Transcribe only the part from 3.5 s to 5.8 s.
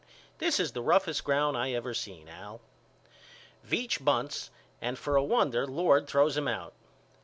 Veach bunts and for a wonder